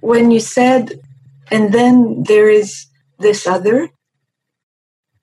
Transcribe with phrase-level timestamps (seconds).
[0.00, 1.00] when you said,
[1.50, 2.86] and then there is
[3.18, 3.90] this other,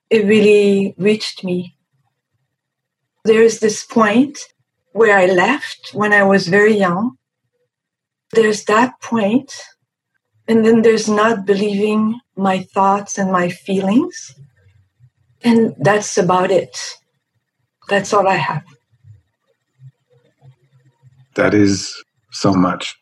[0.10, 1.76] it really reached me.
[3.26, 4.40] There's this point
[4.92, 7.18] where I left when I was very young.
[8.32, 9.54] There's that point,
[10.48, 14.36] and then there's not believing my thoughts and my feelings.
[15.44, 16.78] And that's about it.
[17.90, 18.64] That's all I have.
[21.36, 22.02] That is
[22.32, 22.96] so much.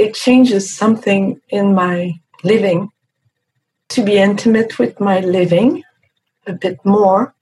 [0.00, 2.14] It changes something in my
[2.44, 2.90] living
[3.90, 5.82] to be intimate with my living
[6.46, 7.34] a bit more.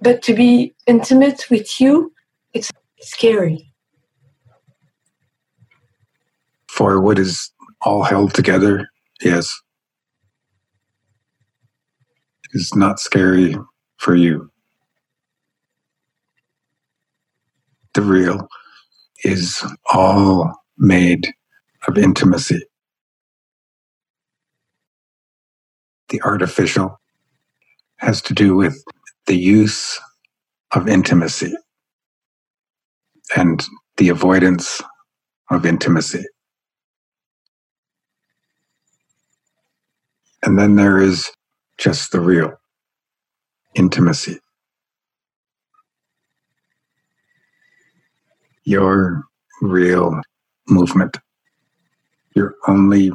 [0.00, 2.12] But to be intimate with you,
[2.54, 3.72] it's scary.
[6.68, 7.50] For what is
[7.82, 8.88] all held together,
[9.22, 9.52] yes,
[12.52, 13.56] is not scary
[13.98, 14.50] for you.
[17.94, 18.48] The real
[19.24, 21.32] is all made
[21.88, 22.62] of intimacy.
[26.10, 27.00] The artificial
[27.98, 28.82] has to do with
[29.26, 30.00] the use
[30.72, 31.54] of intimacy
[33.36, 33.64] and
[33.96, 34.82] the avoidance
[35.50, 36.24] of intimacy.
[40.42, 41.30] And then there is
[41.78, 42.52] just the real
[43.74, 44.38] intimacy.
[48.64, 49.22] Your
[49.62, 50.20] real
[50.68, 51.18] movement,
[52.34, 53.12] your only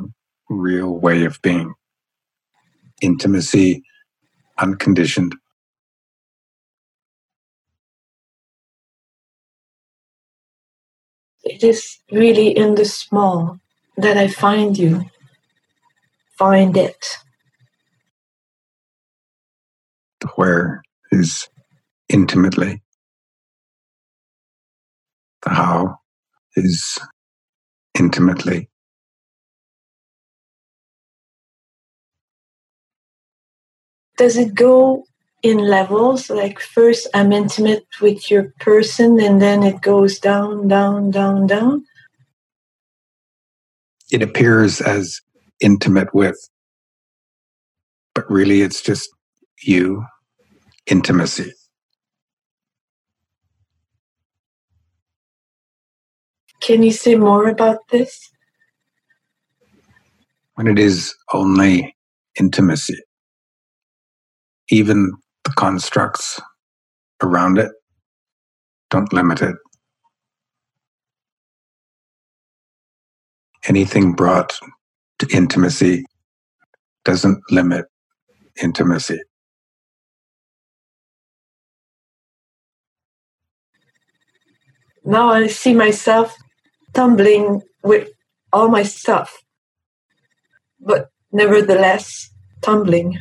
[0.50, 1.74] real way of being.
[3.02, 3.84] Intimacy,
[4.60, 5.36] unconditioned.
[11.44, 13.60] It is really in the small
[13.98, 15.06] that I find you.
[16.38, 17.06] Find it.
[20.36, 21.50] where is
[22.10, 22.82] intimately.
[25.44, 25.98] The how
[26.56, 27.00] is
[28.00, 28.70] intimately.
[34.18, 35.06] Does it go
[35.44, 36.30] in levels?
[36.30, 41.86] Like first I'm intimate with your person and then it goes down, down, down, down?
[44.12, 45.20] It appears as
[45.62, 46.38] intimate with,
[48.14, 49.10] but really it's just
[49.64, 50.06] you
[50.88, 51.52] intimacy.
[56.62, 58.32] Can you say more about this?
[60.56, 61.96] When it is only
[62.40, 62.98] intimacy,
[64.70, 65.14] even
[65.46, 66.42] the constructs
[67.24, 67.72] around it
[68.90, 69.56] don't limit it.
[73.68, 74.58] Anything brought
[75.20, 76.06] to intimacy
[77.06, 77.86] doesn't limit
[78.62, 79.20] intimacy.
[85.06, 86.36] now I see myself
[86.94, 88.10] tumbling with
[88.54, 89.38] all my stuff,
[90.80, 92.30] but nevertheless
[92.62, 93.18] tumbling.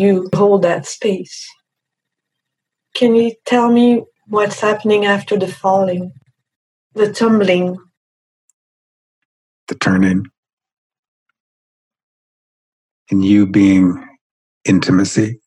[0.00, 1.46] You hold that space.
[2.94, 6.12] Can you tell me what's happening after the falling,
[6.94, 7.76] the tumbling?
[9.68, 10.24] The turning.
[13.10, 14.02] And you being
[14.64, 15.38] intimacy,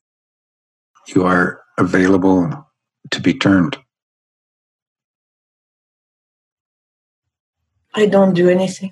[1.08, 2.68] you are available
[3.10, 3.76] to be turned.
[7.96, 8.92] I don't do anything.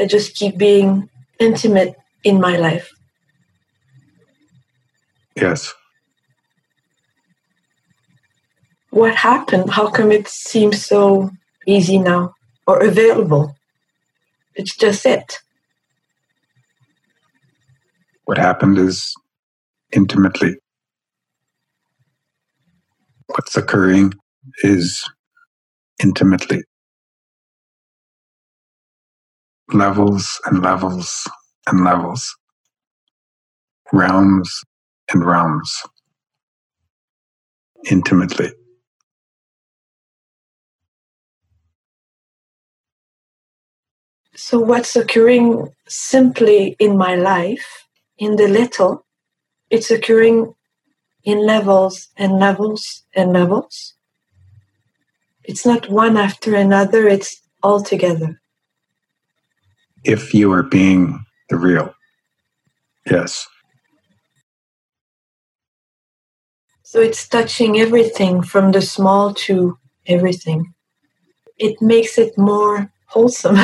[0.00, 1.08] I just keep being
[1.38, 2.90] intimate in my life.
[5.36, 5.72] Yes.
[8.90, 9.70] What happened?
[9.70, 11.30] How come it seems so
[11.66, 12.34] easy now
[12.66, 13.54] or available?
[14.54, 15.38] It's just it.
[18.24, 19.14] What happened is
[19.92, 20.56] intimately.
[23.26, 24.14] What's occurring
[24.62, 25.04] is
[26.02, 26.62] intimately.
[29.72, 31.28] levels and levels
[31.66, 32.36] and levels,
[33.92, 34.62] realms
[35.12, 35.82] and realms,
[37.90, 38.50] intimately.
[44.36, 47.86] So, what's occurring simply in my life,
[48.18, 49.06] in the little,
[49.70, 50.54] it's occurring
[51.22, 53.94] in levels and levels and levels.
[55.44, 58.40] It's not one after another, it's all together
[60.04, 61.94] if you are being the real.
[63.10, 63.46] Yes.
[66.94, 69.76] So it's touching everything from the small to
[70.06, 70.74] everything.
[71.58, 73.58] It makes it more wholesome,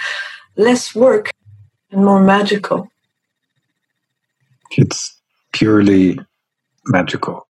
[0.58, 1.30] less work,
[1.90, 2.88] and more magical.
[4.72, 5.18] It's
[5.54, 6.18] purely
[6.84, 7.48] magical.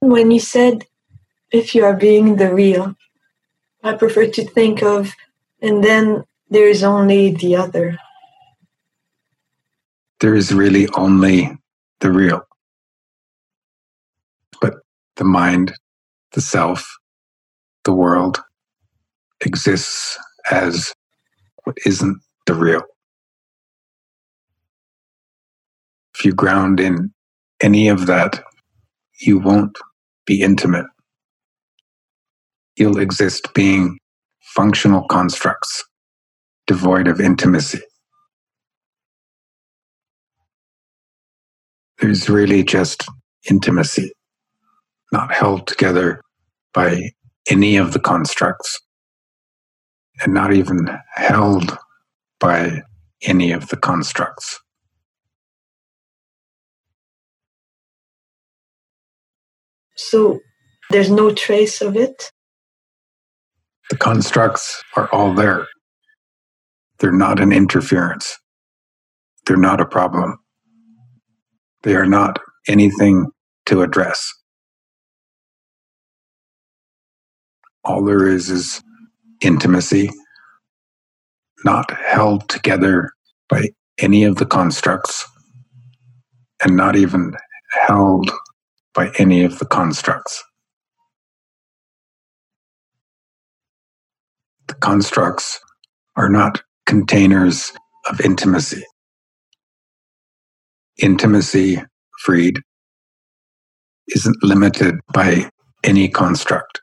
[0.00, 0.86] When you said,
[1.52, 2.94] if you are being the real,
[3.82, 5.12] I prefer to think of,
[5.60, 7.98] and then there's only the other.
[10.20, 11.50] There is really only
[12.00, 12.42] the real.
[14.60, 14.74] But
[15.16, 15.74] the mind,
[16.32, 16.86] the self,
[17.84, 18.42] the world
[19.44, 20.18] exists
[20.50, 20.92] as
[21.64, 22.82] what isn't the real.
[26.14, 27.12] If you ground in
[27.62, 28.42] any of that,
[29.20, 29.76] you won't
[30.26, 30.86] be intimate.
[32.76, 33.98] You'll exist being
[34.40, 35.84] functional constructs
[36.66, 37.80] devoid of intimacy.
[42.04, 43.08] There's really just
[43.48, 44.12] intimacy,
[45.10, 46.20] not held together
[46.74, 47.12] by
[47.48, 48.78] any of the constructs,
[50.20, 51.78] and not even held
[52.38, 52.82] by
[53.22, 54.60] any of the constructs.
[59.96, 60.40] So
[60.90, 62.30] there's no trace of it?
[63.88, 65.66] The constructs are all there.
[66.98, 68.38] They're not an interference.
[69.46, 70.36] They're not a problem.
[71.84, 73.28] They are not anything
[73.66, 74.32] to address.
[77.84, 78.82] All there is is
[79.42, 80.10] intimacy,
[81.64, 83.12] not held together
[83.48, 85.26] by any of the constructs,
[86.64, 87.34] and not even
[87.86, 88.30] held
[88.94, 90.42] by any of the constructs.
[94.68, 95.60] The constructs
[96.16, 97.72] are not containers
[98.08, 98.84] of intimacy.
[100.98, 101.82] Intimacy,
[102.20, 102.56] freed,
[104.08, 105.50] isn't limited by
[105.84, 106.80] any construct.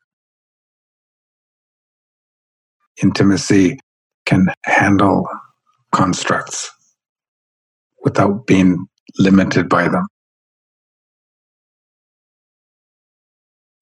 [3.04, 3.80] Intimacy
[4.26, 5.28] can handle
[5.94, 6.72] constructs
[8.04, 8.88] without being
[9.20, 10.08] limited by them.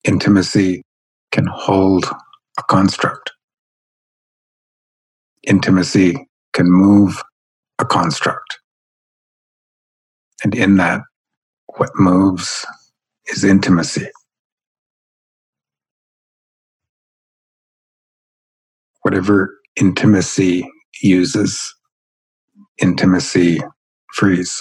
[0.04, 0.82] Intimacy
[1.32, 2.06] can hold
[2.58, 3.32] a construct.
[5.46, 7.22] Intimacy can move
[7.80, 8.59] a construct.
[10.44, 11.02] And in that,
[11.76, 12.66] what moves
[13.28, 14.08] is intimacy.
[19.02, 20.68] Whatever intimacy
[21.02, 21.74] uses,
[22.80, 23.60] intimacy
[24.14, 24.60] frees.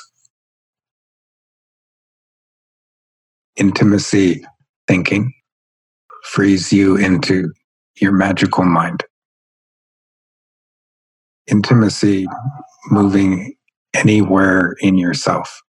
[3.58, 4.44] Intimacy
[4.88, 5.34] thinking
[6.24, 7.52] frees you into
[8.00, 9.04] your magical mind.
[11.48, 12.28] Intimacy
[12.92, 13.56] moving
[13.94, 15.62] anywhere in yourself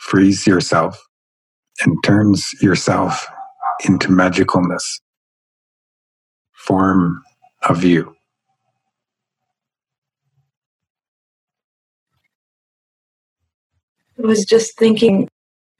[0.00, 1.00] frees yourself
[1.84, 3.26] and turns yourself
[3.86, 5.00] into magicalness,
[6.52, 7.22] form
[7.68, 8.14] of you.
[14.18, 15.28] I was just thinking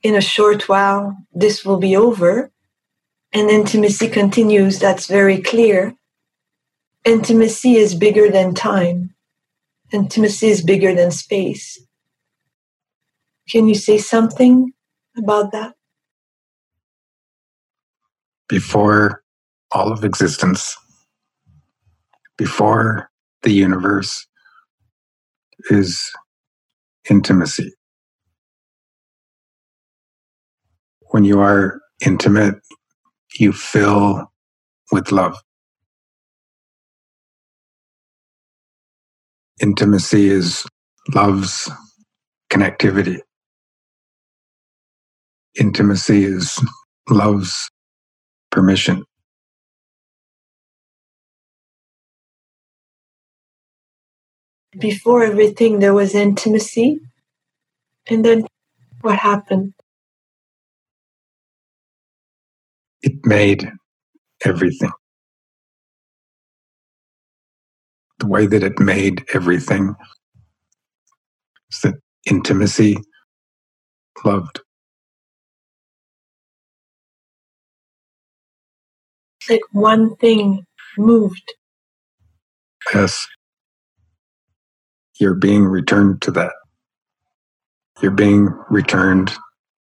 [0.02, 2.50] in a short while, this will be over
[3.32, 4.78] and intimacy continues.
[4.78, 5.94] That's very clear.
[7.04, 9.14] Intimacy is bigger than time.
[9.92, 11.78] Intimacy is bigger than space.
[13.50, 14.72] Can you say something
[15.16, 15.74] about that?
[18.48, 19.22] Before
[19.72, 20.76] all of existence,
[22.36, 23.10] before
[23.42, 24.26] the universe,
[25.70, 26.10] is
[27.10, 27.72] intimacy.
[31.10, 32.54] when you are intimate,
[33.38, 34.30] you fill
[34.92, 35.36] with love.
[39.60, 40.66] Intimacy is
[41.14, 41.70] love's
[42.50, 43.18] connectivity.
[45.58, 46.62] Intimacy is
[47.08, 47.70] love's
[48.50, 49.04] permission.
[54.78, 57.00] Before everything, there was intimacy.
[58.08, 58.46] And then
[59.00, 59.74] what happened?
[63.02, 63.70] it made
[64.44, 64.90] everything.
[68.18, 69.94] The way that it made everything
[71.70, 71.94] is that
[72.26, 72.96] intimacy
[74.24, 74.60] loved.
[79.50, 80.66] Like one thing
[80.98, 81.54] moved.
[82.94, 83.26] Yes.
[85.20, 86.52] You're being returned to that.
[88.02, 89.32] You're being returned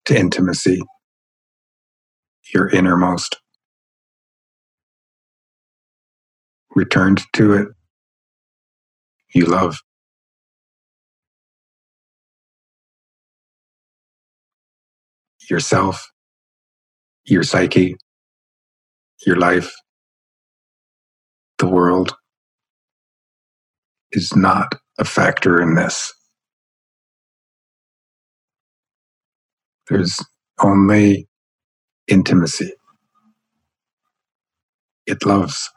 [0.05, 0.81] to intimacy
[2.53, 3.37] your innermost.
[6.75, 7.67] Returned to it,
[9.33, 9.79] you love.
[15.49, 16.11] Yourself,
[17.25, 17.95] your psyche,
[19.25, 19.73] your life,
[21.59, 22.15] the world
[24.13, 26.13] is not a factor in this.
[29.89, 30.19] There's
[30.61, 31.27] only
[32.07, 32.73] intimacy.
[35.07, 35.69] It loves.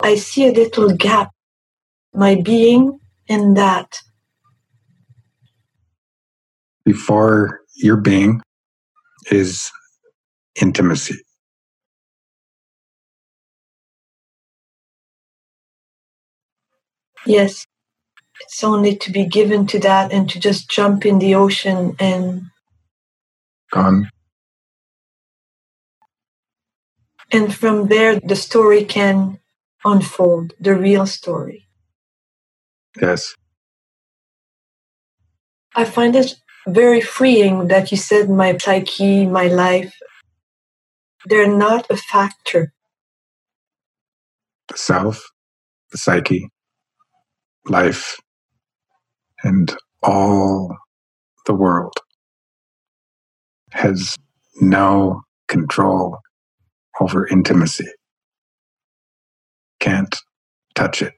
[0.00, 1.32] I see a little gap,
[2.14, 2.98] my being
[3.28, 3.98] in that.
[6.88, 8.40] Before your being
[9.30, 9.70] is
[10.58, 11.16] intimacy.
[17.26, 17.66] Yes,
[18.40, 22.44] it's only to be given to that and to just jump in the ocean and
[23.70, 24.08] Gone.
[27.30, 29.38] and from there the story can
[29.84, 31.68] unfold, the real story.
[32.98, 33.34] Yes.
[35.76, 36.34] I find it
[36.66, 39.94] very freeing that you said my psyche, my life,
[41.26, 42.72] they're not a factor.
[44.68, 45.30] The self,
[45.92, 46.48] the psyche,
[47.66, 48.16] life,
[49.42, 50.76] and all
[51.46, 51.94] the world
[53.72, 54.16] has
[54.60, 56.18] no control
[57.00, 57.88] over intimacy.
[59.80, 60.16] Can't
[60.74, 61.14] touch it.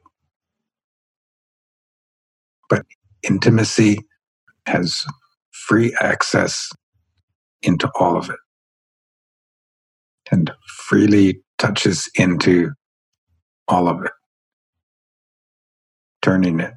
[2.69, 2.85] But
[3.23, 4.01] intimacy
[4.67, 5.05] has
[5.71, 6.69] free access
[7.63, 8.41] into all of it
[10.33, 12.73] and freely touches into
[13.69, 14.13] all of it,
[16.23, 16.75] turning it,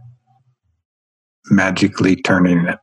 [1.50, 2.80] magically turning it.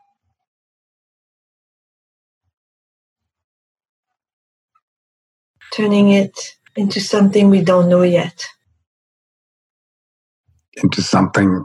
[5.72, 8.44] turning it into something we don't know yet.
[10.82, 11.64] into something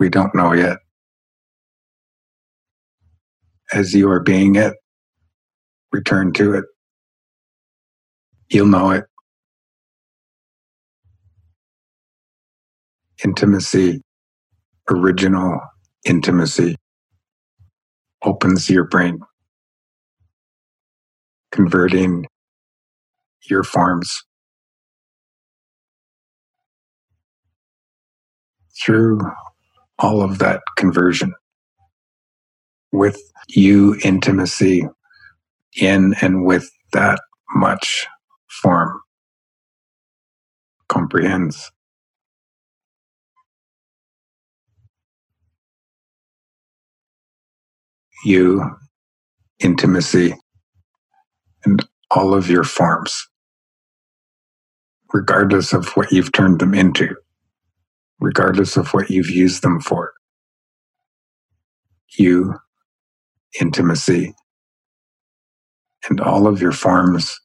[0.00, 0.78] we don't know yet.
[3.72, 4.74] As you are being it,
[5.92, 6.64] return to it.
[8.50, 9.04] You'll know it.
[13.24, 14.02] Intimacy,
[14.90, 15.60] original
[16.06, 16.76] intimacy,
[18.24, 19.20] opens your brain,
[21.52, 22.26] converting
[23.50, 24.22] your forms
[28.84, 29.20] through
[29.98, 31.34] all of that conversion
[32.92, 34.86] with you intimacy
[35.80, 37.20] in and with that
[37.54, 38.06] much
[38.48, 39.00] form
[40.88, 41.70] comprehends
[48.24, 48.64] you
[49.60, 50.34] intimacy
[51.64, 53.26] and all of your forms
[55.12, 57.08] regardless of what you've turned them into
[58.20, 60.12] regardless of what you've used them for.
[62.18, 62.54] You,
[63.60, 64.34] intimacy,
[66.08, 67.38] and all of your forms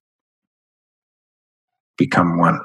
[1.98, 2.60] become one.